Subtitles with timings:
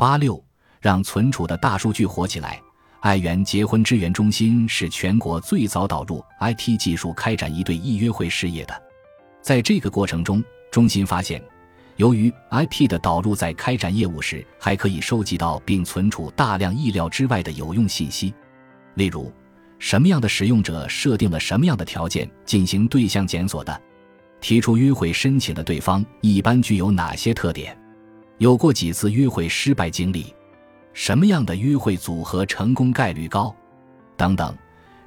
[0.00, 0.42] 八六，
[0.80, 2.58] 让存储的大数据火起来。
[3.00, 8.82] 爱媛结婚支援中心是全国最早导入 IT 技术开展一对一约会事业的。
[9.42, 11.42] 在这个过程中，中心发现，
[11.96, 18.32] 由于 IP 的导入，在开展业务时还可以收集到并存储大量意料之外的有用信息，
[18.94, 19.30] 例如
[19.78, 23.82] 什么样的使用者设定了什么样的条件进行对象检索的，
[24.40, 27.78] 提出约会申请的对方一般具有哪些特点，
[28.40, 30.34] 有过几次约会失败经历。
[30.94, 33.54] 什么样的约会组合成功概率高？
[34.16, 34.56] 等等，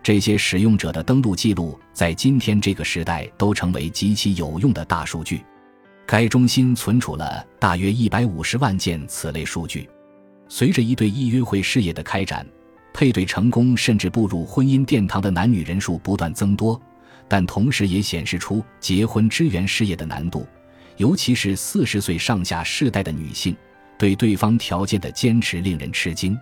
[0.03, 5.43] 这些使用者的登录记录在今天这个时代都成为极其有用的大数据。
[6.05, 9.89] 该中心存储了大约一百五十万件此类数据。
[10.47, 12.45] 随着一对一约会事业的开展，
[12.93, 16.79] 配对成功甚至步入婚姻殿堂的男女人数不断增多，
[17.27, 20.45] 但同时也显示出结婚支援事业的难度，
[20.97, 23.55] 尤其是四十岁上下世代的女性。
[23.95, 26.37] 对对方条件的坚持令人吃惊。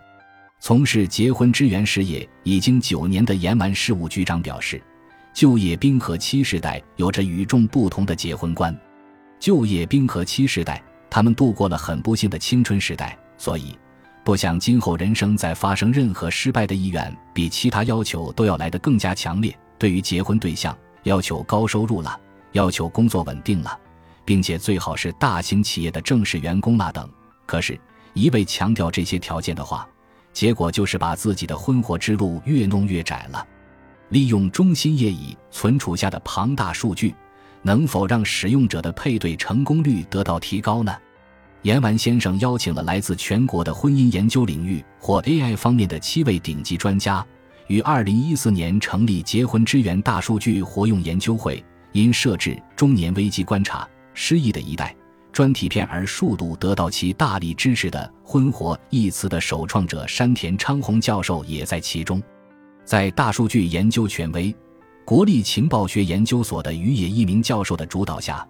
[0.59, 4.81] 从事结婚支援事业已经九年的盐丸事务局长表示，
[5.33, 8.75] 就业冰河期时代有着与众不同的结婚观。
[9.39, 13.77] 就业冰河期时代，他们度过了很不幸的青春时代，所以
[14.23, 19.55] 不想今后人生再发生任何失败的意愿，比其他要求都要来得更加强烈。
[19.77, 22.19] 对于结婚对象，要求高收入了，
[22.53, 23.77] 要求工作稳定了，
[24.25, 27.09] 并且最好是大型企业的正式员工那等。
[27.45, 27.79] 可是，
[28.13, 29.87] 一味强调这些条件的话，
[30.33, 33.45] 结果就是把自己的婚活之路越弄越窄了。
[34.09, 37.15] 利用中心业已存储下的庞大数据，
[37.61, 40.93] 能否让使用者的配对成功率得到提高呢？
[41.61, 47.25] 阎丸先生邀请了来自全国的婚姻研究领域或 AI 方面的七位顶级专家，
[47.67, 53.87] 于二零一四年成立结婚支援大数据活用研究会，因设置中年危机观察、
[54.23, 54.95] 失意的一代。
[55.33, 62.21] 专题片而数度得到其大力支持的“婚活”一词的首创者山田昌宏教授也在其中。
[62.85, 64.53] 在大数据研究权威、
[65.03, 68.47] 国立情报学研究所的于野一鸣教授的主导下，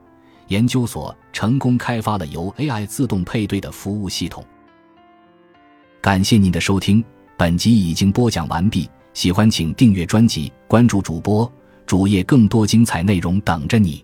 [0.48, 4.44] 研究所成功开发了由 AI 自动配对的服务系统。
[6.02, 7.02] 感谢您的收听，
[7.38, 8.90] 本集已经播讲完毕。
[9.14, 11.50] 喜欢请订阅专辑，关注主播
[11.86, 14.04] 主页，更多精彩内容等着你。